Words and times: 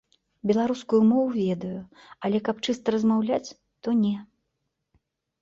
Беларускую 0.51 1.01
мову 1.09 1.25
ведаю, 1.43 1.79
але 2.29 2.37
каб 2.49 2.65
чыста 2.67 2.87
размаўляць, 2.97 3.49
то 3.83 3.89
не. 4.03 4.15